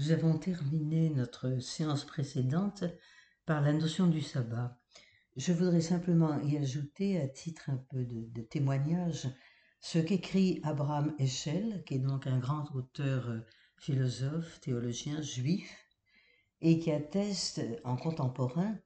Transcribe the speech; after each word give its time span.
Nous 0.00 0.12
avons 0.12 0.38
terminé 0.38 1.10
notre 1.10 1.58
séance 1.58 2.06
précédente 2.06 2.84
par 3.44 3.60
la 3.60 3.74
notion 3.74 4.06
du 4.06 4.22
sabbat. 4.22 4.80
Je 5.36 5.52
voudrais 5.52 5.82
simplement 5.82 6.40
y 6.40 6.56
ajouter, 6.56 7.20
à 7.20 7.28
titre 7.28 7.68
un 7.68 7.76
peu 7.76 8.06
de, 8.06 8.40
témoignage, 8.40 9.28
ce 9.82 9.98
qu'écrit 9.98 10.58
Abraham 10.62 11.14
Eschel, 11.18 11.84
qui 11.84 11.96
est 11.96 11.98
donc 11.98 12.26
un 12.26 12.38
grand 12.38 12.74
auteur 12.74 13.28
euh, 13.28 13.40
philosophe, 13.76 14.58
théologien, 14.60 15.20
juif, 15.20 15.70
et 16.62 16.78
qui 16.78 16.90
atteste 16.92 17.60
en 17.84 17.96
contemporain 17.96 18.78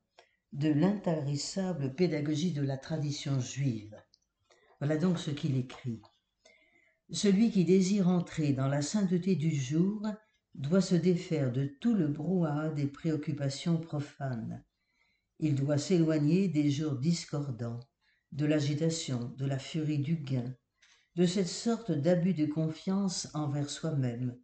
de 0.53 0.71
l'intarissable 0.71 1.95
pédagogie 1.95 2.53
de 2.53 2.63
la 2.63 2.77
tradition 2.77 3.39
juive. 3.39 3.97
Voilà 4.81 4.97
donc 4.97 5.21
ce 5.21 5.31
qu'il 5.31 5.57
écrit. 5.57 6.03
Celui 7.13 7.53
qui 7.53 7.65
désire 7.65 8.09
entrer 8.09 8.53
dans 8.53 8.67
la 8.67 8.83
sainteté 8.83 9.37
du 9.37 9.55
jour 9.55 10.03
doit 10.55 10.81
se 10.81 10.95
défaire 10.95 11.53
de 11.53 11.67
tout 11.67 11.95
le 11.95 12.09
brouhaha 12.09 12.69
des 12.71 12.87
préoccupations 12.87 13.79
profanes. 13.79 14.65
Il 15.41 15.57
doit 15.57 15.79
s'éloigner 15.79 16.49
des 16.49 16.71
jours 16.71 16.95
discordants, 16.95 17.81
de 18.33 18.47
l'agitation, 18.47 19.35
de 19.37 19.47
la 19.47 19.59
furie 19.59 19.99
du 19.99 20.17
gain, 20.17 20.55
de 21.17 21.27
cette 21.27 21.49
sorte 21.49 21.93
d'abus 21.93 22.35
de 22.35 22.47
confiance 22.47 23.29
envers 23.35 23.71
soi-même. 23.71 24.37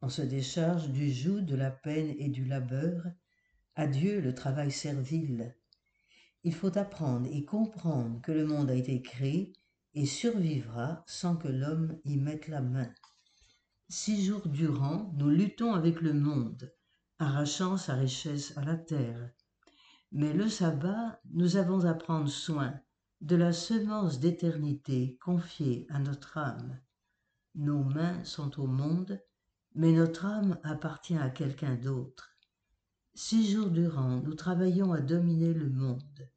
On 0.00 0.08
se 0.08 0.22
décharge 0.22 0.90
du 0.90 1.12
joug 1.12 1.40
de 1.40 1.56
la 1.56 1.70
peine 1.70 2.14
et 2.18 2.28
du 2.28 2.44
labeur. 2.44 3.04
Adieu 3.74 4.20
le 4.20 4.34
travail 4.34 4.70
servile. 4.70 5.54
Il 6.44 6.54
faut 6.54 6.76
apprendre 6.78 7.28
et 7.32 7.44
comprendre 7.44 8.20
que 8.22 8.32
le 8.32 8.46
monde 8.46 8.70
a 8.70 8.74
été 8.74 9.02
créé 9.02 9.52
et 9.94 10.06
survivra 10.06 11.04
sans 11.06 11.36
que 11.36 11.48
l'homme 11.48 11.98
y 12.04 12.16
mette 12.16 12.48
la 12.48 12.60
main. 12.60 12.92
Six 13.90 14.26
jours 14.26 14.46
durant, 14.46 15.10
nous 15.16 15.30
luttons 15.30 15.72
avec 15.72 16.02
le 16.02 16.12
monde, 16.12 16.70
arrachant 17.18 17.78
sa 17.78 17.94
richesse 17.94 18.52
à 18.58 18.62
la 18.62 18.76
terre. 18.76 19.30
Mais 20.12 20.34
le 20.34 20.50
sabbat, 20.50 21.18
nous 21.32 21.56
avons 21.56 21.86
à 21.86 21.94
prendre 21.94 22.28
soin 22.28 22.78
de 23.22 23.34
la 23.34 23.54
semence 23.54 24.20
d'éternité 24.20 25.16
confiée 25.22 25.86
à 25.88 26.00
notre 26.00 26.36
âme. 26.36 26.78
Nos 27.54 27.82
mains 27.82 28.22
sont 28.24 28.60
au 28.60 28.66
monde, 28.66 29.18
mais 29.74 29.92
notre 29.92 30.26
âme 30.26 30.58
appartient 30.64 31.16
à 31.16 31.30
quelqu'un 31.30 31.76
d'autre. 31.76 32.36
Six 33.14 33.50
jours 33.50 33.70
durant, 33.70 34.20
nous 34.20 34.34
travaillons 34.34 34.92
à 34.92 35.00
dominer 35.00 35.54
le 35.54 35.70
monde. 35.70 36.28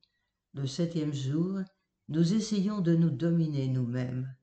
Le 0.53 0.65
septième 0.67 1.13
jour, 1.13 1.59
nous 2.07 2.33
essayons 2.33 2.79
de 2.79 2.95
nous 2.95 3.11
dominer 3.11 3.67
nous-mêmes. 3.67 4.33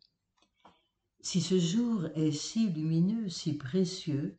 Si 1.30 1.42
ce 1.42 1.58
jour 1.58 2.06
est 2.14 2.32
si 2.32 2.70
lumineux, 2.70 3.28
si 3.28 3.58
précieux, 3.58 4.34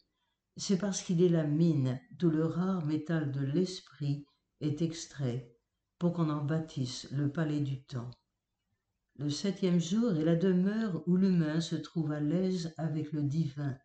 c'est 0.57 0.79
parce 0.79 1.03
qu'il 1.03 1.21
est 1.21 1.29
la 1.29 1.43
mine 1.43 2.01
d'où 2.09 2.31
le 2.31 2.43
rare 2.43 2.83
métal 2.83 3.31
de 3.31 3.41
l'esprit 3.41 4.25
est 4.59 4.81
extrait 4.81 5.55
pour 5.99 6.13
qu'on 6.13 6.31
en 6.31 6.43
bâtisse 6.43 7.07
le 7.11 7.31
palais 7.31 7.59
du 7.59 7.83
temps. 7.83 8.09
Le 9.17 9.29
septième 9.29 9.79
jour 9.79 10.15
est 10.15 10.23
la 10.23 10.35
demeure 10.35 11.03
où 11.05 11.15
l'humain 11.15 11.61
se 11.61 11.75
trouve 11.75 12.11
à 12.11 12.19
l'aise 12.19 12.73
avec 12.77 13.11
le 13.11 13.21
divin, 13.21 13.77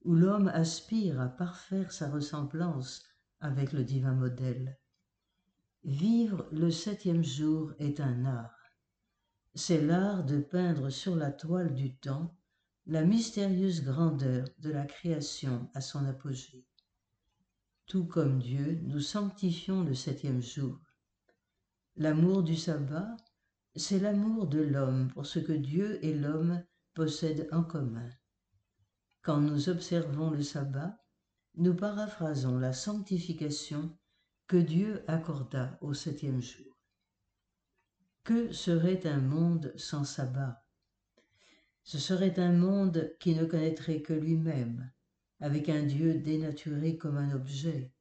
où 0.00 0.14
l'homme 0.14 0.48
aspire 0.48 1.20
à 1.20 1.28
parfaire 1.28 1.92
sa 1.92 2.08
ressemblance 2.08 3.04
avec 3.40 3.74
le 3.74 3.84
divin 3.84 4.14
modèle. 4.14 4.78
Vivre 5.84 6.48
le 6.50 6.70
septième 6.70 7.24
jour 7.24 7.74
est 7.78 8.00
un 8.00 8.24
art 8.24 8.61
c'est 9.54 9.82
l'art 9.82 10.24
de 10.24 10.38
peindre 10.38 10.88
sur 10.88 11.14
la 11.14 11.30
toile 11.30 11.74
du 11.74 11.94
temps 11.96 12.34
la 12.86 13.04
mystérieuse 13.04 13.84
grandeur 13.84 14.48
de 14.58 14.70
la 14.70 14.86
création 14.86 15.70
à 15.74 15.80
son 15.80 16.04
apogée. 16.06 16.66
Tout 17.86 18.06
comme 18.06 18.38
Dieu, 18.38 18.80
nous 18.84 19.00
sanctifions 19.00 19.84
le 19.84 19.94
septième 19.94 20.42
jour. 20.42 20.80
L'amour 21.96 22.42
du 22.42 22.56
sabbat, 22.56 23.16
c'est 23.76 24.00
l'amour 24.00 24.46
de 24.46 24.60
l'homme 24.60 25.08
pour 25.12 25.26
ce 25.26 25.38
que 25.38 25.52
Dieu 25.52 26.04
et 26.04 26.14
l'homme 26.14 26.64
possèdent 26.94 27.48
en 27.52 27.62
commun. 27.62 28.08
Quand 29.20 29.40
nous 29.40 29.68
observons 29.68 30.30
le 30.30 30.42
sabbat, 30.42 30.98
nous 31.54 31.74
paraphrasons 31.74 32.58
la 32.58 32.72
sanctification 32.72 33.96
que 34.48 34.56
Dieu 34.56 35.04
accorda 35.06 35.78
au 35.82 35.94
septième 35.94 36.40
jour. 36.40 36.71
Que 38.24 38.52
serait 38.52 39.04
un 39.06 39.18
monde 39.18 39.72
sans 39.76 40.04
sabbat? 40.04 40.64
Ce 41.82 41.98
serait 41.98 42.38
un 42.38 42.52
monde 42.52 43.16
qui 43.18 43.34
ne 43.34 43.44
connaîtrait 43.44 44.00
que 44.00 44.12
lui-même, 44.12 44.92
avec 45.40 45.68
un 45.68 45.82
Dieu 45.82 46.14
dénaturé 46.14 46.96
comme 46.96 47.16
un 47.16 47.32
objet, 47.34 47.92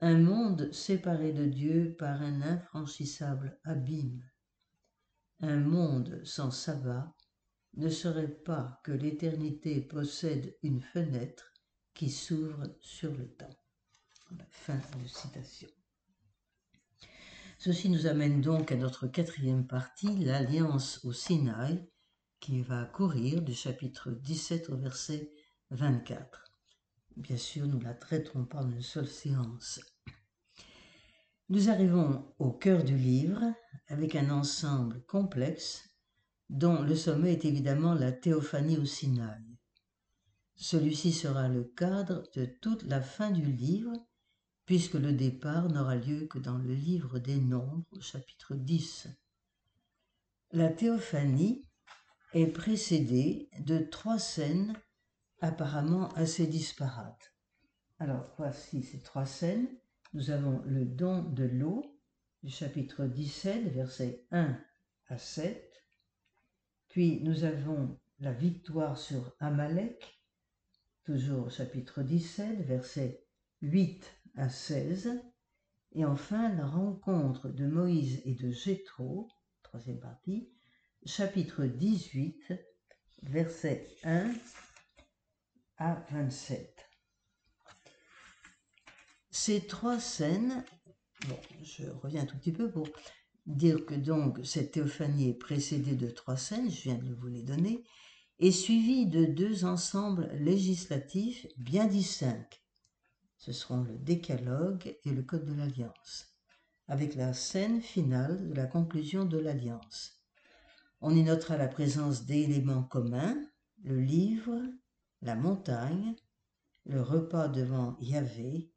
un 0.00 0.18
monde 0.18 0.72
séparé 0.72 1.32
de 1.32 1.46
Dieu 1.46 1.94
par 1.96 2.20
un 2.22 2.42
infranchissable 2.42 3.56
abîme. 3.62 4.24
Un 5.38 5.60
monde 5.60 6.20
sans 6.24 6.50
sabbat 6.50 7.14
ne 7.74 7.88
serait 7.88 8.34
pas 8.34 8.80
que 8.82 8.90
l'éternité 8.90 9.80
possède 9.80 10.56
une 10.64 10.82
fenêtre 10.82 11.52
qui 11.94 12.10
s'ouvre 12.10 12.64
sur 12.80 13.14
le 13.14 13.28
temps. 13.28 13.56
Ceci 17.62 17.90
nous 17.90 18.06
amène 18.06 18.40
donc 18.40 18.72
à 18.72 18.74
notre 18.74 19.06
quatrième 19.06 19.66
partie, 19.66 20.16
l'alliance 20.16 21.04
au 21.04 21.12
Sinaï, 21.12 21.86
qui 22.40 22.62
va 22.62 22.86
courir 22.86 23.42
du 23.42 23.52
chapitre 23.52 24.12
17 24.12 24.70
au 24.70 24.78
verset 24.78 25.30
24. 25.68 26.54
Bien 27.18 27.36
sûr, 27.36 27.66
nous 27.66 27.78
la 27.78 27.92
traiterons 27.92 28.46
pas 28.46 28.62
en 28.62 28.70
une 28.70 28.80
seule 28.80 29.06
séance. 29.06 29.78
Nous 31.50 31.68
arrivons 31.68 32.32
au 32.38 32.50
cœur 32.50 32.82
du 32.82 32.96
livre 32.96 33.42
avec 33.88 34.16
un 34.16 34.30
ensemble 34.30 35.02
complexe 35.02 35.86
dont 36.48 36.80
le 36.80 36.96
sommet 36.96 37.34
est 37.34 37.44
évidemment 37.44 37.92
la 37.92 38.10
théophanie 38.10 38.78
au 38.78 38.86
Sinaï. 38.86 39.58
Celui-ci 40.56 41.12
sera 41.12 41.48
le 41.48 41.64
cadre 41.64 42.22
de 42.34 42.46
toute 42.46 42.84
la 42.84 43.02
fin 43.02 43.30
du 43.30 43.52
livre 43.52 43.92
puisque 44.70 44.94
le 44.94 45.12
départ 45.12 45.68
n'aura 45.68 45.96
lieu 45.96 46.28
que 46.28 46.38
dans 46.38 46.56
le 46.56 46.72
livre 46.72 47.18
des 47.18 47.40
Nombres, 47.40 48.00
chapitre 48.00 48.54
10. 48.54 49.08
La 50.52 50.68
théophanie 50.68 51.66
est 52.34 52.46
précédée 52.46 53.50
de 53.58 53.78
trois 53.80 54.20
scènes 54.20 54.80
apparemment 55.40 56.10
assez 56.14 56.46
disparates. 56.46 57.34
Alors 57.98 58.32
voici 58.38 58.84
ces 58.84 59.00
trois 59.00 59.26
scènes. 59.26 59.66
Nous 60.12 60.30
avons 60.30 60.62
le 60.64 60.84
don 60.84 61.24
de 61.24 61.42
l'eau 61.42 62.00
du 62.44 62.52
chapitre 62.52 63.06
17, 63.06 63.72
versets 63.72 64.24
1 64.30 64.56
à 65.08 65.18
7. 65.18 65.84
Puis 66.90 67.24
nous 67.24 67.42
avons 67.42 67.98
la 68.20 68.32
victoire 68.32 68.96
sur 68.96 69.34
Amalek, 69.40 70.22
toujours 71.02 71.50
chapitre 71.50 72.04
17, 72.04 72.60
versets 72.60 73.26
8 73.62 74.19
à 74.40 74.48
16, 74.48 75.20
et 75.92 76.06
enfin 76.06 76.48
la 76.54 76.66
rencontre 76.66 77.50
de 77.50 77.66
Moïse 77.66 78.22
et 78.24 78.34
de 78.34 78.50
Jéthro, 78.50 79.28
troisième 79.62 80.00
partie, 80.00 80.48
chapitre 81.04 81.66
18, 81.66 82.54
versets 83.22 83.86
1 84.02 84.32
à 85.76 86.06
27. 86.10 86.88
Ces 89.30 89.66
trois 89.66 90.00
scènes, 90.00 90.64
bon, 91.28 91.38
je 91.62 91.84
reviens 92.02 92.22
un 92.22 92.26
tout 92.26 92.38
petit 92.38 92.52
peu 92.52 92.70
pour 92.70 92.88
dire 93.44 93.84
que 93.84 93.94
donc 93.94 94.40
cette 94.42 94.72
théophanie 94.72 95.28
est 95.28 95.38
précédée 95.38 95.96
de 95.96 96.08
trois 96.08 96.38
scènes, 96.38 96.70
je 96.70 96.82
viens 96.84 96.98
de 96.98 97.12
vous 97.12 97.28
les 97.28 97.42
donner, 97.42 97.84
et 98.38 98.52
suivie 98.52 99.04
de 99.04 99.26
deux 99.26 99.66
ensembles 99.66 100.30
législatifs 100.32 101.46
bien 101.58 101.86
distincts 101.86 102.59
ce 103.40 103.52
seront 103.52 103.82
le 103.82 103.96
décalogue 103.96 104.94
et 105.04 105.10
le 105.12 105.22
code 105.22 105.46
de 105.46 105.54
l'alliance, 105.54 106.36
avec 106.88 107.14
la 107.14 107.32
scène 107.32 107.80
finale 107.80 108.46
de 108.46 108.52
la 108.52 108.66
conclusion 108.66 109.24
de 109.24 109.38
l'alliance. 109.38 110.22
On 111.00 111.16
y 111.16 111.22
notera 111.22 111.56
la 111.56 111.66
présence 111.66 112.26
d'éléments 112.26 112.82
communs, 112.82 113.42
le 113.82 113.98
livre, 113.98 114.60
la 115.22 115.36
montagne, 115.36 116.14
le 116.84 117.00
repas 117.00 117.48
devant 117.48 117.96
Yahvé, 118.00 118.70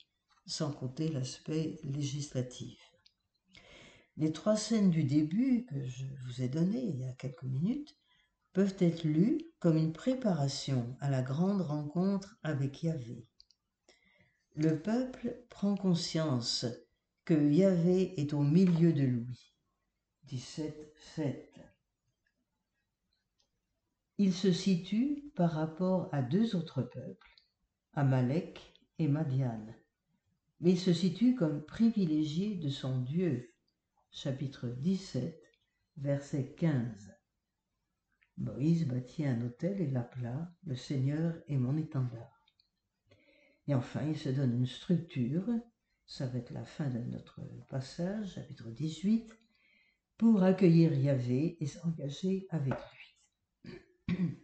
sans 0.46 0.72
compter 0.72 1.10
l'aspect 1.10 1.78
législatif. 1.84 2.80
Les 4.16 4.32
trois 4.32 4.56
scènes 4.56 4.92
du 4.92 5.04
début 5.04 5.66
que 5.66 5.84
je 5.84 6.06
vous 6.24 6.42
ai 6.42 6.48
données 6.48 6.86
il 6.86 7.02
y 7.02 7.06
a 7.06 7.14
quelques 7.14 7.44
minutes 7.44 7.98
peuvent 8.54 8.78
être 8.80 9.04
lues 9.04 9.42
comme 9.60 9.76
une 9.76 9.92
préparation 9.92 10.96
à 11.02 11.10
la 11.10 11.22
grande 11.22 11.62
rencontre 11.62 12.38
avec 12.44 12.84
Yahvé 12.84 13.28
le 14.56 14.80
peuple 14.80 15.36
prend 15.50 15.76
conscience 15.76 16.66
que 17.26 17.34
Yahvé 17.34 18.20
est 18.20 18.34
au 18.34 18.44
milieu 18.44 18.94
de 18.94 19.02
lui. 19.02 19.52
17, 20.26 20.94
7. 21.16 21.60
Il 24.20 24.32
se 24.32 24.52
situe 24.52 25.32
par 25.36 25.52
rapport 25.52 26.08
à 26.12 26.22
deux 26.22 26.56
autres 26.56 26.84
peuples, 26.84 27.36
Amalek 27.94 28.62
et 29.00 29.08
Madian, 29.08 29.66
mais 30.60 30.74
il 30.74 30.80
se 30.80 30.94
situe 30.94 31.34
comme 31.34 31.66
privilégié 31.66 32.56
de 32.56 32.70
son 32.70 33.02
Dieu. 33.02 33.56
Chapitre 34.12 34.68
17, 34.68 35.42
verset 35.98 36.54
15. 36.60 37.12
Moïse 38.38 38.88
bâtit 38.88 39.26
un 39.26 39.42
autel 39.42 39.82
et 39.82 39.90
l'appela 39.90 40.52
Le 40.64 40.76
Seigneur 40.76 41.34
est 41.48 41.58
mon 41.58 41.76
étendard. 41.76 42.33
Et 43.68 43.76
enfin, 43.76 44.06
il 44.08 44.18
se 44.18 44.30
donne 44.30 44.58
une 44.58 44.66
structure, 44.66 45.48
ça 46.06 46.28
va 46.28 46.40
être 46.40 46.52
la 46.52 46.66
fin 46.66 46.90
de 46.90 47.00
notre 47.00 47.40
passage, 47.70 48.34
chapitre 48.34 48.70
18, 48.70 49.32
pour 50.18 50.44
accueillir 50.44 50.94
Yahvé 50.94 51.58
et 51.62 51.66
s'engager 51.66 52.46
avec 52.50 52.74
lui. 53.66 54.18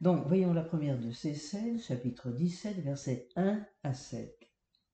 Donc, 0.00 0.26
voyons 0.26 0.52
la 0.52 0.62
première 0.62 0.98
de 0.98 1.10
ces 1.12 1.34
scènes, 1.34 1.78
chapitre 1.78 2.30
17, 2.30 2.78
versets 2.78 3.28
1 3.36 3.64
à 3.82 3.94
7, 3.94 4.34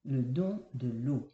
le 0.04 0.22
don 0.22 0.66
de 0.74 0.88
l'eau. 0.88 1.32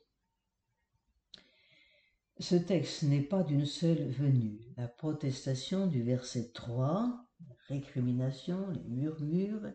Ce 2.38 2.56
texte 2.56 3.04
n'est 3.04 3.22
pas 3.22 3.42
d'une 3.44 3.66
seule 3.66 4.08
venue. 4.08 4.60
La 4.76 4.88
protestation 4.88 5.86
du 5.86 6.02
verset 6.02 6.50
3, 6.52 7.26
la 7.48 7.54
récrimination, 7.68 8.70
les 8.70 8.88
murmures, 8.88 9.72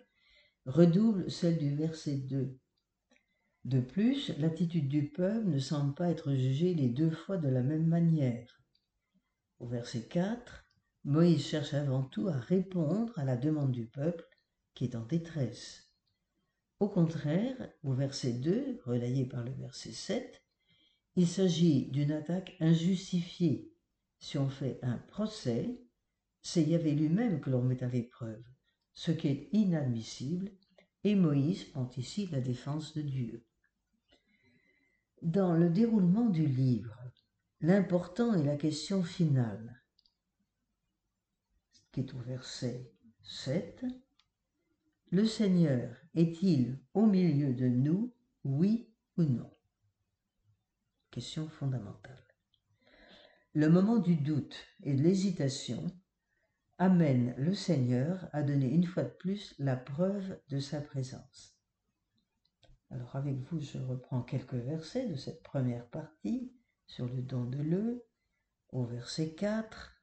redouble 0.65 1.29
celle 1.29 1.57
du 1.57 1.75
verset 1.75 2.17
2. 2.17 2.57
De 3.65 3.81
plus, 3.81 4.29
l'attitude 4.37 4.87
du 4.87 5.09
peuple 5.09 5.47
ne 5.47 5.59
semble 5.59 5.93
pas 5.93 6.09
être 6.09 6.33
jugée 6.33 6.73
les 6.73 6.89
deux 6.89 7.11
fois 7.11 7.37
de 7.37 7.49
la 7.49 7.61
même 7.61 7.87
manière. 7.87 8.61
Au 9.59 9.67
verset 9.67 10.07
4, 10.07 10.65
Moïse 11.03 11.45
cherche 11.45 11.73
avant 11.73 12.03
tout 12.03 12.27
à 12.27 12.37
répondre 12.37 13.17
à 13.17 13.25
la 13.25 13.35
demande 13.35 13.71
du 13.71 13.85
peuple 13.85 14.25
qui 14.73 14.85
est 14.85 14.95
en 14.95 15.05
détresse. 15.05 15.93
Au 16.79 16.87
contraire, 16.87 17.55
au 17.83 17.93
verset 17.93 18.33
2, 18.33 18.81
relayé 18.85 19.25
par 19.25 19.43
le 19.43 19.51
verset 19.51 19.91
7, 19.91 20.41
il 21.15 21.27
s'agit 21.27 21.87
d'une 21.91 22.13
attaque 22.13 22.55
injustifiée. 22.61 23.73
Si 24.19 24.37
on 24.37 24.49
fait 24.49 24.79
un 24.81 24.97
procès, 24.97 25.81
c'est 26.41 26.63
Yahvé 26.63 26.93
lui-même 26.93 27.41
que 27.41 27.49
l'on 27.49 27.61
met 27.61 27.83
à 27.83 27.87
l'épreuve, 27.87 28.43
ce 28.99 29.11
qui 29.11 29.29
est 29.29 29.47
inadmissible, 29.53 30.51
et 31.05 31.15
Moïse 31.15 31.63
prend 31.63 31.89
ici 31.95 32.27
la 32.27 32.41
défense 32.41 32.93
de 32.93 33.01
Dieu. 33.01 33.45
Dans 35.21 35.53
le 35.53 35.69
déroulement 35.69 36.27
du 36.27 36.45
livre, 36.45 36.99
l'important 37.61 38.33
est 38.33 38.43
la 38.43 38.57
question 38.57 39.01
finale, 39.01 39.81
qui 41.93 42.01
est 42.01 42.13
au 42.13 42.19
verset 42.19 42.91
7. 43.23 43.85
Le 45.11 45.25
Seigneur 45.25 45.95
est-il 46.13 46.77
au 46.93 47.05
milieu 47.05 47.53
de 47.53 47.69
nous, 47.69 48.13
oui 48.43 48.91
ou 49.15 49.23
non? 49.23 49.49
Question 51.09 51.47
fondamentale. 51.47 52.27
Le 53.53 53.69
moment 53.69 53.99
du 53.99 54.17
doute 54.17 54.57
et 54.83 54.93
de 54.93 55.01
l'hésitation 55.01 55.87
amène 56.79 57.35
le 57.37 57.53
Seigneur 57.53 58.29
à 58.31 58.41
donner 58.41 58.69
une 58.69 58.85
fois 58.85 59.03
de 59.03 59.09
plus 59.09 59.53
la 59.59 59.75
preuve 59.75 60.39
de 60.47 60.59
sa 60.59 60.79
présence. 60.79 61.59
Alors 62.89 63.17
avec 63.17 63.37
vous, 63.41 63.59
je 63.59 63.77
reprends 63.77 64.23
quelques 64.23 64.55
versets 64.55 65.07
de 65.07 65.15
cette 65.15 65.43
première 65.43 65.85
partie 65.87 66.53
sur 66.87 67.05
le 67.05 67.21
don 67.21 67.43
de 67.43 67.61
l'œuf, 67.61 67.99
au 68.69 68.85
verset 68.85 69.35
4, 69.35 69.93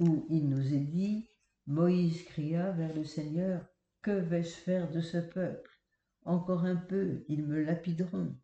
où 0.00 0.26
il 0.28 0.48
nous 0.48 0.74
est 0.74 0.84
dit, 0.84 1.28
Moïse 1.66 2.24
cria 2.24 2.72
vers 2.72 2.92
le 2.94 3.04
Seigneur, 3.04 3.64
Que 4.02 4.10
vais-je 4.10 4.48
faire 4.50 4.90
de 4.90 5.00
ce 5.00 5.18
peuple? 5.18 5.70
Encore 6.24 6.64
un 6.64 6.76
peu, 6.76 7.24
ils 7.28 7.46
me 7.46 7.62
lapideront. 7.62 8.36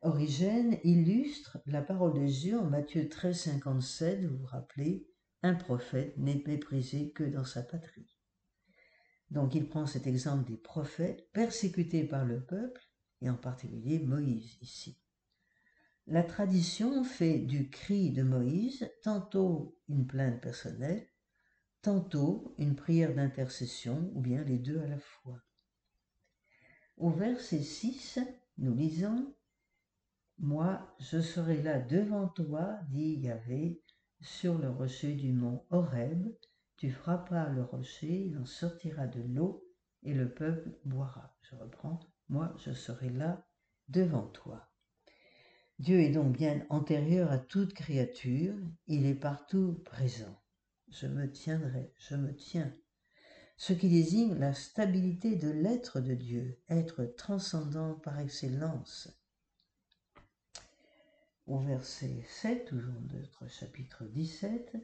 Origène 0.00 0.78
illustre 0.84 1.58
la 1.66 1.82
parole 1.82 2.14
de 2.14 2.26
Jésus 2.26 2.56
en 2.56 2.64
Matthieu 2.64 3.08
13, 3.08 3.38
57, 3.38 4.24
vous 4.24 4.38
vous 4.38 4.46
rappelez, 4.46 5.11
un 5.42 5.54
prophète 5.54 6.16
n'est 6.16 6.42
méprisé 6.46 7.12
que 7.12 7.24
dans 7.24 7.44
sa 7.44 7.62
patrie. 7.62 8.16
Donc 9.30 9.54
il 9.54 9.68
prend 9.68 9.86
cet 9.86 10.06
exemple 10.06 10.48
des 10.50 10.56
prophètes 10.56 11.30
persécutés 11.32 12.04
par 12.04 12.24
le 12.24 12.44
peuple, 12.44 12.82
et 13.20 13.30
en 13.30 13.36
particulier 13.36 13.98
Moïse 14.00 14.58
ici. 14.60 15.00
La 16.06 16.22
tradition 16.22 17.04
fait 17.04 17.38
du 17.38 17.70
cri 17.70 18.10
de 18.10 18.22
Moïse 18.22 18.90
tantôt 19.02 19.78
une 19.88 20.06
plainte 20.06 20.40
personnelle, 20.40 21.08
tantôt 21.80 22.54
une 22.58 22.74
prière 22.74 23.14
d'intercession, 23.14 24.10
ou 24.14 24.20
bien 24.20 24.42
les 24.44 24.58
deux 24.58 24.80
à 24.80 24.86
la 24.86 24.98
fois. 24.98 25.40
Au 26.96 27.10
verset 27.10 27.62
6, 27.62 28.18
nous 28.58 28.74
lisons 28.74 29.34
moi, 30.38 30.94
je 30.98 31.20
serai 31.20 31.62
là 31.62 31.78
devant 31.78 32.26
toi, 32.26 32.80
dit 32.90 33.20
Yahvé, 33.20 33.81
sur 34.22 34.56
le 34.56 34.70
rocher 34.70 35.14
du 35.14 35.32
mont 35.32 35.64
Horeb. 35.70 36.26
Tu 36.76 36.90
frapperas 36.90 37.48
le 37.50 37.62
rocher, 37.62 38.26
il 38.26 38.38
en 38.38 38.46
sortira 38.46 39.06
de 39.06 39.20
l'eau, 39.20 39.64
et 40.02 40.14
le 40.14 40.32
peuple 40.32 40.70
boira. 40.84 41.36
Je 41.42 41.56
reprends. 41.56 42.00
Moi, 42.28 42.54
je 42.58 42.72
serai 42.72 43.10
là 43.10 43.46
devant 43.88 44.26
toi. 44.28 44.68
Dieu 45.78 46.00
est 46.00 46.10
donc 46.10 46.36
bien 46.36 46.64
antérieur 46.70 47.30
à 47.32 47.38
toute 47.38 47.74
créature, 47.74 48.54
il 48.86 49.06
est 49.06 49.14
partout 49.14 49.82
présent. 49.84 50.40
Je 50.88 51.06
me 51.06 51.30
tiendrai, 51.30 51.92
je 51.96 52.14
me 52.14 52.34
tiens. 52.34 52.72
Ce 53.56 53.72
qui 53.72 53.88
désigne 53.88 54.34
la 54.34 54.54
stabilité 54.54 55.36
de 55.36 55.50
l'être 55.50 56.00
de 56.00 56.14
Dieu, 56.14 56.60
être 56.68 57.04
transcendant 57.04 57.94
par 57.94 58.18
excellence 58.18 59.21
au 61.46 61.58
verset 61.58 62.22
7, 62.26 62.66
toujours 62.66 63.00
de 63.00 63.18
notre 63.18 63.48
chapitre 63.48 64.04
17, 64.04 64.76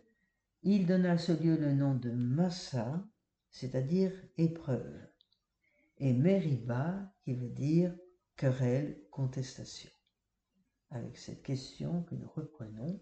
il 0.62 0.86
donna 0.86 1.12
à 1.12 1.18
ce 1.18 1.32
lieu 1.32 1.56
le 1.56 1.72
nom 1.72 1.94
de 1.94 2.10
Massa, 2.10 3.04
c'est-à-dire 3.50 4.12
épreuve, 4.36 5.06
et 5.98 6.12
Meriba, 6.12 7.12
qui 7.22 7.34
veut 7.34 7.50
dire 7.50 7.94
querelle, 8.36 9.00
contestation. 9.10 9.90
Avec 10.90 11.16
cette 11.16 11.42
question 11.42 12.02
que 12.04 12.14
nous 12.14 12.28
reprenons, 12.28 13.00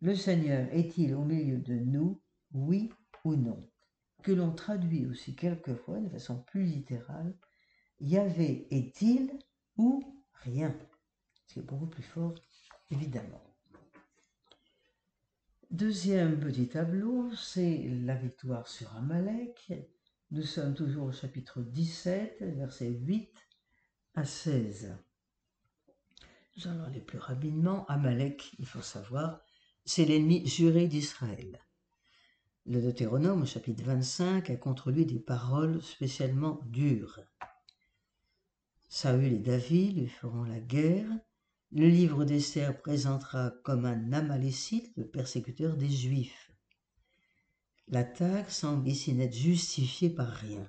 le 0.00 0.14
Seigneur 0.14 0.68
est-il 0.72 1.14
au 1.14 1.24
milieu 1.24 1.58
de 1.58 1.74
nous, 1.74 2.22
oui 2.52 2.90
ou 3.24 3.34
non? 3.34 3.68
Que 4.22 4.32
l'on 4.32 4.52
traduit 4.52 5.06
aussi 5.06 5.34
quelquefois 5.34 6.00
de 6.00 6.08
façon 6.08 6.42
plus 6.42 6.64
littérale, 6.64 7.36
Yahvé 8.00 8.68
est-il 8.70 9.38
ou 9.76 10.02
rien? 10.34 10.76
Ce 11.48 11.54
qui 11.54 11.58
est 11.60 11.62
beaucoup 11.62 11.86
plus 11.86 12.02
fort, 12.02 12.34
évidemment. 12.90 13.42
Deuxième 15.70 16.38
petit 16.38 16.68
tableau, 16.68 17.34
c'est 17.34 17.88
la 17.88 18.14
victoire 18.14 18.68
sur 18.68 18.94
Amalek. 18.96 19.72
Nous 20.30 20.42
sommes 20.42 20.74
toujours 20.74 21.06
au 21.06 21.12
chapitre 21.12 21.62
17, 21.62 22.42
versets 22.54 22.90
8 22.90 23.32
à 24.14 24.24
16. 24.24 24.94
Nous 26.56 26.68
allons 26.68 26.84
aller 26.84 27.00
plus 27.00 27.18
rapidement. 27.18 27.86
Amalek, 27.86 28.54
il 28.58 28.66
faut 28.66 28.82
savoir, 28.82 29.40
c'est 29.86 30.04
l'ennemi 30.04 30.46
juré 30.46 30.86
d'Israël. 30.86 31.58
Le 32.66 32.82
Deutéronome, 32.82 33.42
au 33.42 33.46
chapitre 33.46 33.84
25, 33.84 34.50
a 34.50 34.56
contre 34.56 34.90
lui 34.90 35.06
des 35.06 35.20
paroles 35.20 35.82
spécialement 35.82 36.60
dures. 36.66 37.20
Saül 38.88 39.32
et 39.32 39.38
David 39.38 39.96
lui 39.96 40.08
feront 40.08 40.44
la 40.44 40.60
guerre 40.60 41.08
le 41.72 41.86
livre 41.86 42.24
d'Esther 42.24 42.80
présentera 42.80 43.52
comme 43.62 43.84
un 43.84 44.12
amalécite 44.12 44.90
le 44.96 45.06
persécuteur 45.06 45.76
des 45.76 45.90
Juifs. 45.90 46.50
L'attaque 47.88 48.50
semble 48.50 48.88
ici 48.88 49.12
n'être 49.12 49.34
justifiée 49.34 50.08
par 50.08 50.28
rien. 50.28 50.66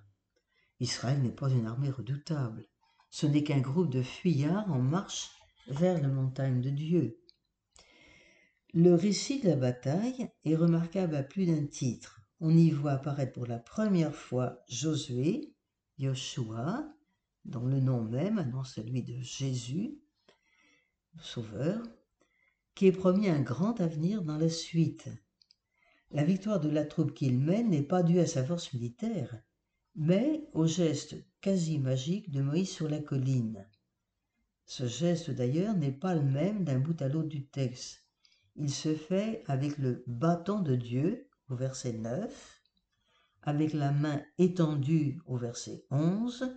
Israël 0.81 1.21
n'est 1.21 1.31
pas 1.31 1.49
une 1.49 1.67
armée 1.67 1.89
redoutable. 1.89 2.67
Ce 3.09 3.25
n'est 3.25 3.43
qu'un 3.43 3.59
groupe 3.59 3.89
de 3.89 4.01
fuyards 4.01 4.69
en 4.69 4.79
marche 4.79 5.29
vers 5.67 6.01
la 6.01 6.09
montagne 6.09 6.61
de 6.61 6.69
Dieu. 6.69 7.19
Le 8.73 8.93
récit 8.93 9.39
de 9.41 9.49
la 9.49 9.55
bataille 9.55 10.29
est 10.43 10.55
remarquable 10.55 11.15
à 11.15 11.23
plus 11.23 11.45
d'un 11.45 11.65
titre. 11.65 12.21
On 12.41 12.55
y 12.55 12.71
voit 12.71 12.91
apparaître 12.91 13.33
pour 13.33 13.47
la 13.47 13.59
première 13.59 14.15
fois 14.15 14.63
Josué, 14.67 15.53
Joshua, 15.97 16.87
dont 17.45 17.65
le 17.65 17.79
nom 17.79 18.03
même 18.03 18.37
annonce 18.37 18.75
celui 18.75 19.03
de 19.03 19.19
Jésus, 19.21 19.97
Sauveur, 21.19 21.81
qui 22.75 22.87
est 22.87 22.91
promis 22.91 23.29
un 23.29 23.41
grand 23.41 23.81
avenir 23.81 24.23
dans 24.23 24.37
la 24.37 24.49
suite. 24.49 25.09
La 26.11 26.23
victoire 26.23 26.59
de 26.59 26.69
la 26.69 26.85
troupe 26.85 27.13
qu'il 27.13 27.37
mène 27.37 27.69
n'est 27.69 27.83
pas 27.83 28.03
due 28.03 28.19
à 28.19 28.25
sa 28.25 28.43
force 28.43 28.73
militaire, 28.73 29.41
mais 29.95 30.47
au 30.53 30.65
geste 30.65 31.15
quasi 31.41 31.77
magique 31.77 32.31
de 32.31 32.41
Moïse 32.41 32.69
sur 32.69 32.87
la 32.87 32.99
colline. 32.99 33.67
Ce 34.65 34.87
geste 34.87 35.31
d'ailleurs 35.31 35.75
n'est 35.75 35.91
pas 35.91 36.15
le 36.15 36.23
même 36.23 36.63
d'un 36.63 36.79
bout 36.79 37.01
à 37.01 37.07
l'autre 37.07 37.27
du 37.27 37.45
texte. 37.47 38.05
Il 38.55 38.71
se 38.71 38.93
fait 38.93 39.43
avec 39.47 39.77
le 39.77 40.03
bâton 40.07 40.61
de 40.61 40.75
Dieu 40.75 41.27
au 41.49 41.55
verset 41.55 41.93
9, 41.93 42.61
avec 43.41 43.73
la 43.73 43.91
main 43.91 44.21
étendue 44.37 45.19
au 45.25 45.37
verset 45.37 45.85
11, 45.91 46.55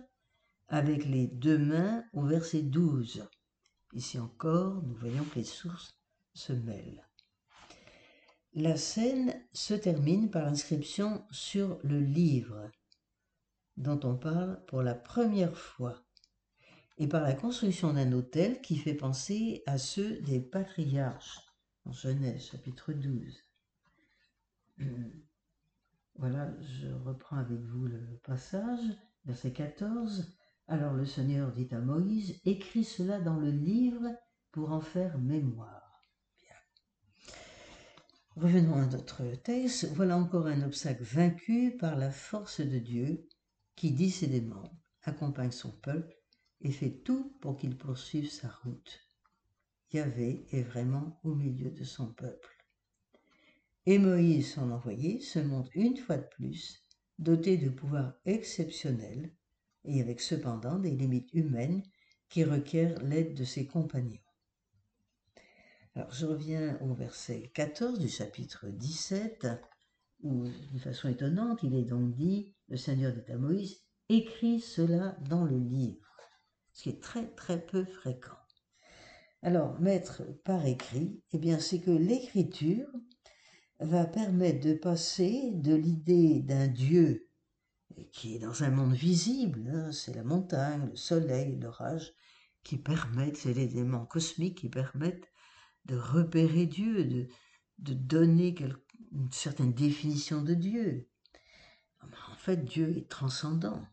avec 0.67 1.05
les 1.05 1.27
deux 1.27 1.57
mains 1.57 2.03
au 2.13 2.23
verset 2.23 2.61
12. 2.61 3.27
Ici 3.93 4.17
encore, 4.19 4.81
nous 4.83 4.95
voyons 4.95 5.23
que 5.23 5.35
les 5.35 5.43
sources 5.43 5.99
se 6.33 6.51
mêlent. 6.51 7.07
La 8.55 8.75
scène 8.75 9.33
se 9.53 9.73
termine 9.73 10.31
par 10.31 10.45
l'inscription 10.45 11.25
sur 11.31 11.79
le 11.83 11.99
livre 11.99 12.71
dont 13.77 13.99
on 14.03 14.15
parle 14.15 14.63
pour 14.65 14.81
la 14.81 14.95
première 14.95 15.57
fois 15.57 16.03
et 16.97 17.07
par 17.07 17.21
la 17.21 17.33
construction 17.33 17.93
d'un 17.93 18.11
hôtel 18.13 18.61
qui 18.61 18.77
fait 18.77 18.93
penser 18.93 19.63
à 19.65 19.77
ceux 19.77 20.21
des 20.21 20.39
patriarches 20.39 21.39
en 21.85 21.91
Genèse 21.91 22.45
chapitre 22.51 22.93
12. 22.93 23.43
Voilà, 26.15 26.51
je 26.61 26.87
reprends 26.87 27.37
avec 27.37 27.59
vous 27.59 27.87
le 27.87 28.19
passage, 28.23 28.85
verset 29.25 29.51
14. 29.51 30.35
Alors 30.67 30.93
le 30.93 31.05
Seigneur 31.05 31.51
dit 31.51 31.67
à 31.71 31.79
Moïse, 31.79 32.39
écris 32.45 32.85
cela 32.85 33.19
dans 33.19 33.37
le 33.37 33.51
livre 33.51 34.09
pour 34.51 34.71
en 34.71 34.79
faire 34.79 35.17
mémoire. 35.17 36.01
Bien. 36.39 36.55
Revenons 38.35 38.75
à 38.75 38.85
notre 38.85 39.23
texte. 39.43 39.91
Voilà 39.93 40.17
encore 40.17 40.47
un 40.47 40.61
obstacle 40.63 41.03
vaincu 41.03 41.75
par 41.77 41.97
la 41.97 42.11
force 42.11 42.61
de 42.61 42.79
Dieu 42.79 43.27
qui 43.75 43.91
décidément 43.91 44.71
accompagne 45.03 45.51
son 45.51 45.71
peuple 45.71 46.15
et 46.61 46.71
fait 46.71 47.01
tout 47.03 47.37
pour 47.41 47.57
qu'il 47.57 47.77
poursuive 47.77 48.29
sa 48.31 48.49
route. 48.63 48.99
Yahvé 49.91 50.47
est 50.51 50.63
vraiment 50.63 51.19
au 51.23 51.35
milieu 51.35 51.71
de 51.71 51.83
son 51.83 52.13
peuple. 52.13 52.49
Et 53.85 53.99
Moïse, 53.99 54.53
son 54.53 54.71
envoyé, 54.71 55.19
se 55.19 55.39
montre 55.39 55.69
une 55.75 55.97
fois 55.97 56.17
de 56.17 56.27
plus 56.27 56.81
doté 57.19 57.57
de 57.57 57.69
pouvoirs 57.69 58.13
exceptionnels 58.25 59.35
et 59.85 60.01
avec 60.01 60.21
cependant 60.21 60.79
des 60.79 60.91
limites 60.91 61.33
humaines 61.33 61.83
qui 62.29 62.43
requièrent 62.43 63.01
l'aide 63.03 63.33
de 63.35 63.43
ses 63.43 63.67
compagnons. 63.67 64.19
Alors 65.95 66.11
je 66.11 66.25
reviens 66.25 66.79
au 66.81 66.93
verset 66.93 67.51
14 67.53 67.99
du 67.99 68.09
chapitre 68.09 68.67
17, 68.67 69.47
où 70.23 70.45
de 70.71 70.79
façon 70.79 71.09
étonnante, 71.09 71.59
il 71.63 71.75
est 71.75 71.83
donc 71.83 72.15
dit, 72.15 72.55
le 72.69 72.77
Seigneur 72.77 73.13
dit 73.13 73.31
à 73.31 73.37
Moïse, 73.37 73.81
écris 74.09 74.59
cela 74.59 75.15
dans 75.29 75.45
le 75.45 75.57
livre, 75.57 76.17
ce 76.71 76.83
qui 76.83 76.89
est 76.89 77.01
très 77.01 77.27
très 77.27 77.63
peu 77.63 77.85
fréquent. 77.85 78.37
Alors, 79.43 79.79
mettre 79.81 80.23
par 80.43 80.65
écrit, 80.65 81.21
eh 81.33 81.37
bien, 81.37 81.59
c'est 81.59 81.81
que 81.81 81.91
l'écriture 81.91 82.87
va 83.79 84.05
permettre 84.05 84.65
de 84.65 84.73
passer 84.73 85.51
de 85.53 85.75
l'idée 85.75 86.39
d'un 86.39 86.67
Dieu 86.67 87.29
qui 88.11 88.35
est 88.35 88.39
dans 88.39 88.63
un 88.63 88.69
monde 88.69 88.93
visible, 88.93 89.69
hein, 89.73 89.91
c'est 89.91 90.13
la 90.13 90.23
montagne, 90.23 90.89
le 90.89 90.95
soleil, 90.95 91.57
l'orage, 91.59 92.13
qui 92.63 92.77
permettent, 92.77 93.37
c'est 93.37 93.53
les 93.53 93.71
éléments 93.77 94.05
cosmiques 94.05 94.59
qui 94.59 94.69
permettent 94.69 95.31
de 95.85 95.95
repérer 95.95 96.65
Dieu, 96.65 97.03
de, 97.77 97.93
donner 97.93 98.55
une 99.11 99.31
certaine 99.31 99.73
définition 99.73 100.41
de 100.41 100.53
Dieu. 100.53 101.09
En 102.01 102.35
fait, 102.37 102.63
Dieu 102.63 102.97
est 102.97 103.09
transcendant, 103.09 103.85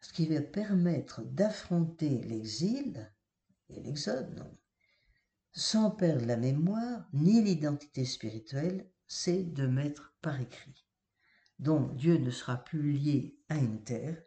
ce 0.00 0.12
qui 0.12 0.26
va 0.26 0.40
permettre 0.40 1.22
d'affronter 1.22 2.22
l'exil 2.22 3.12
et 3.68 3.80
l'exode, 3.80 4.44
sans 5.52 5.90
perdre 5.90 6.26
la 6.26 6.36
mémoire 6.36 7.08
ni 7.12 7.42
l'identité 7.42 8.04
spirituelle, 8.04 8.88
c'est 9.06 9.42
de 9.42 9.66
mettre 9.66 10.14
par 10.20 10.40
écrit. 10.40 10.87
Donc 11.58 11.96
Dieu 11.96 12.18
ne 12.18 12.30
sera 12.30 12.56
plus 12.56 12.92
lié 12.92 13.38
à 13.48 13.56
une 13.56 13.82
terre, 13.82 14.22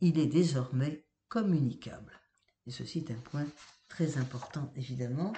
il 0.00 0.18
est 0.18 0.26
désormais 0.26 1.06
communicable. 1.28 2.20
Et 2.66 2.70
ceci 2.70 2.98
est 2.98 3.10
un 3.10 3.20
point 3.20 3.46
très 3.88 4.18
important, 4.18 4.72
évidemment, 4.76 5.32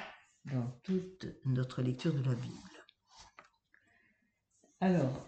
dans 0.44 0.68
toute 0.82 1.26
notre 1.46 1.82
lecture 1.82 2.14
de 2.14 2.22
la 2.22 2.34
Bible. 2.34 2.70
Alors, 4.80 5.26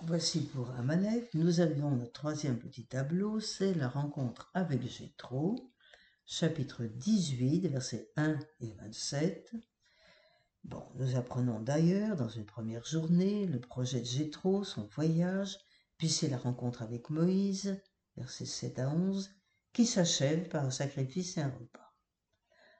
voici 0.00 0.46
pour 0.46 0.70
Amalek, 0.70 1.32
nous 1.34 1.60
avions 1.60 1.90
notre 1.90 2.12
troisième 2.12 2.58
petit 2.58 2.86
tableau, 2.86 3.38
c'est 3.38 3.74
la 3.74 3.88
rencontre 3.88 4.50
avec 4.54 4.82
Jétro, 4.88 5.72
chapitre 6.26 6.84
18, 6.84 7.68
versets 7.68 8.10
1 8.16 8.38
et 8.60 8.72
27. 8.72 9.52
Bon, 10.64 10.86
nous 10.96 11.16
apprenons 11.16 11.60
d'ailleurs 11.60 12.16
dans 12.16 12.28
une 12.28 12.44
première 12.44 12.84
journée 12.84 13.46
le 13.46 13.60
projet 13.60 14.00
de 14.00 14.06
Jétro, 14.06 14.62
son 14.62 14.86
voyage, 14.88 15.58
puis 15.96 16.08
c'est 16.08 16.28
la 16.28 16.36
rencontre 16.36 16.82
avec 16.82 17.08
Moïse, 17.08 17.80
versets 18.16 18.44
7 18.44 18.78
à 18.78 18.90
11, 18.90 19.30
qui 19.72 19.86
s'achève 19.86 20.48
par 20.48 20.64
un 20.64 20.70
sacrifice 20.70 21.38
et 21.38 21.40
un 21.40 21.48
repas. 21.48 21.94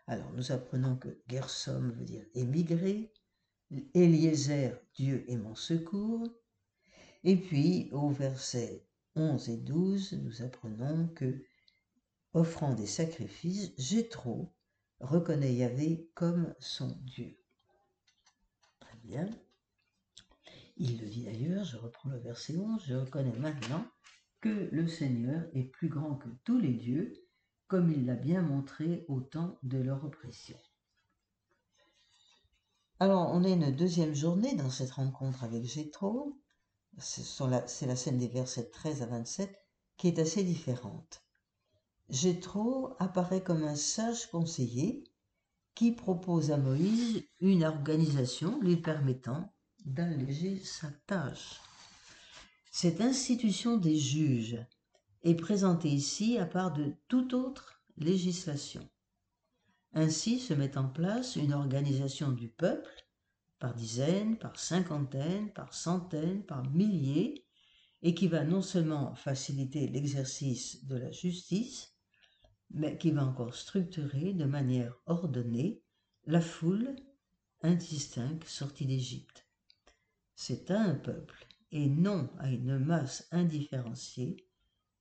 Alors 0.06 0.32
nous 0.32 0.52
apprenons 0.52 0.96
que 0.96 1.22
Gersom 1.26 1.90
veut 1.92 2.04
dire 2.04 2.24
émigrer, 2.34 3.12
Eliezer, 3.94 4.78
Dieu 4.94 5.24
est 5.28 5.36
mon 5.36 5.54
secours, 5.54 6.28
et 7.24 7.36
puis 7.36 7.88
au 7.92 8.10
verset 8.10 8.86
11 9.16 9.48
et 9.48 9.56
12, 9.56 10.12
nous 10.22 10.42
apprenons 10.42 11.08
que, 11.08 11.42
offrant 12.34 12.74
des 12.74 12.86
sacrifices, 12.86 13.72
Jétro 13.78 14.52
reconnaît 15.00 15.54
Yahvé 15.54 16.10
comme 16.14 16.54
son 16.58 16.96
Dieu. 17.02 17.39
Il 20.76 21.00
le 21.00 21.08
dit 21.08 21.24
d'ailleurs, 21.24 21.64
je 21.64 21.76
reprends 21.76 22.10
le 22.10 22.18
verset 22.18 22.56
11, 22.56 22.82
je 22.86 22.94
reconnais 22.94 23.36
maintenant 23.38 23.84
que 24.40 24.68
le 24.72 24.88
Seigneur 24.88 25.44
est 25.52 25.64
plus 25.64 25.88
grand 25.88 26.14
que 26.14 26.28
tous 26.44 26.58
les 26.58 26.72
dieux, 26.72 27.12
comme 27.66 27.92
il 27.92 28.06
l'a 28.06 28.16
bien 28.16 28.42
montré 28.42 29.04
au 29.08 29.20
temps 29.20 29.58
de 29.62 29.78
leur 29.78 30.04
oppression. 30.04 30.56
Alors, 32.98 33.30
on 33.32 33.44
est 33.44 33.52
une 33.52 33.74
deuxième 33.74 34.14
journée 34.14 34.54
dans 34.56 34.70
cette 34.70 34.90
rencontre 34.90 35.44
avec 35.44 35.64
Jétro. 35.64 36.36
C'est 36.98 37.86
la, 37.86 37.96
scène 37.96 38.18
des 38.18 38.28
versets 38.28 38.68
13 38.68 39.02
à 39.02 39.06
27 39.06 39.56
qui 39.96 40.08
est 40.08 40.18
assez 40.18 40.44
différente. 40.44 41.22
Jétro 42.08 42.94
apparaît 42.98 43.42
comme 43.42 43.64
un 43.64 43.76
sage 43.76 44.26
conseiller 44.30 45.04
qui 45.80 45.92
propose 45.92 46.50
à 46.50 46.58
Moïse 46.58 47.22
une 47.40 47.64
organisation 47.64 48.60
lui 48.60 48.76
permettant 48.76 49.50
d'alléger 49.86 50.58
sa 50.58 50.90
tâche. 51.06 51.58
Cette 52.70 53.00
institution 53.00 53.78
des 53.78 53.96
juges 53.96 54.58
est 55.22 55.36
présentée 55.36 55.88
ici 55.88 56.36
à 56.36 56.44
part 56.44 56.74
de 56.74 56.92
toute 57.08 57.32
autre 57.32 57.82
législation. 57.96 58.86
Ainsi 59.94 60.38
se 60.38 60.52
met 60.52 60.76
en 60.76 60.86
place 60.86 61.36
une 61.36 61.54
organisation 61.54 62.30
du 62.30 62.48
peuple 62.48 63.08
par 63.58 63.72
dizaines, 63.72 64.36
par 64.36 64.60
cinquantaines, 64.60 65.50
par 65.50 65.72
centaines, 65.72 66.44
par 66.44 66.62
milliers, 66.72 67.46
et 68.02 68.14
qui 68.14 68.28
va 68.28 68.44
non 68.44 68.60
seulement 68.60 69.14
faciliter 69.14 69.88
l'exercice 69.88 70.84
de 70.84 70.96
la 70.96 71.10
justice, 71.10 71.94
mais 72.70 72.96
qui 72.98 73.10
va 73.10 73.24
encore 73.24 73.54
structurer 73.54 74.32
de 74.32 74.44
manière 74.44 74.94
ordonnée 75.06 75.82
la 76.26 76.40
foule 76.40 76.94
indistincte 77.62 78.44
sortie 78.44 78.86
d'Égypte. 78.86 79.46
C'est 80.34 80.70
à 80.70 80.80
un 80.80 80.94
peuple, 80.94 81.46
et 81.72 81.86
non 81.86 82.30
à 82.38 82.50
une 82.50 82.78
masse 82.78 83.28
indifférenciée, 83.30 84.36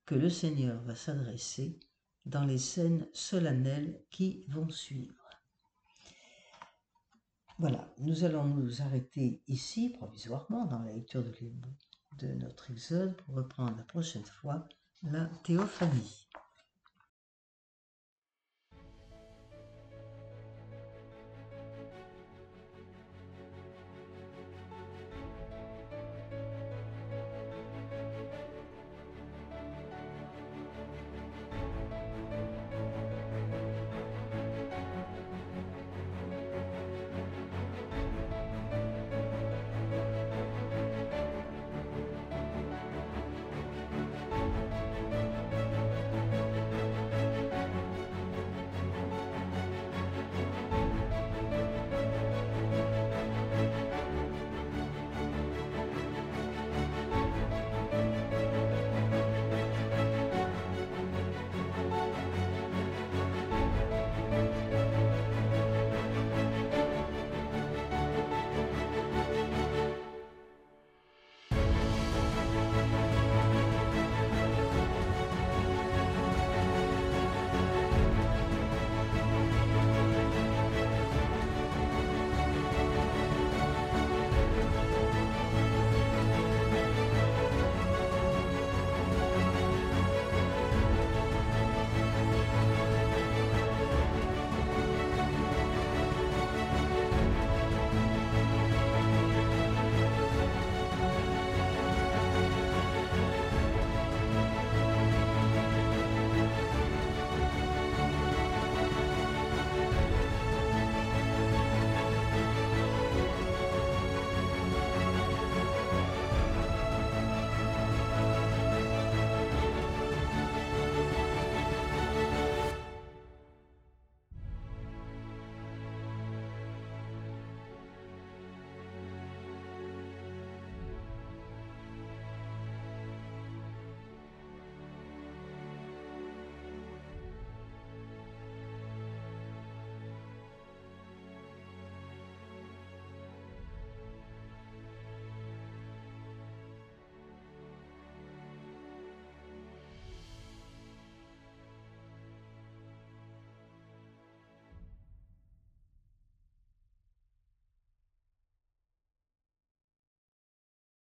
que 0.06 0.16
le 0.16 0.30
Seigneur 0.30 0.82
va 0.84 0.96
s'adresser 0.96 1.80
dans 2.26 2.44
les 2.44 2.58
scènes 2.58 3.08
solennelles 3.14 4.04
qui 4.10 4.44
vont 4.50 4.70
suivre. 4.70 5.14
Voilà, 7.60 7.94
nous 8.00 8.24
allons 8.24 8.46
nous 8.46 8.82
arrêter 8.82 9.44
ici 9.48 9.90
provisoirement 9.90 10.66
dans 10.66 10.80
la 10.80 10.94
lecture 10.94 11.24
de, 11.24 12.28
notre 12.36 12.72
Exode 12.72 13.16
pour 13.18 13.36
reprendre 13.36 13.76
la 13.76 13.84
prochaine 13.84 14.24
fois 14.24 14.68
la 15.04 15.26
théophanie. 15.44 16.30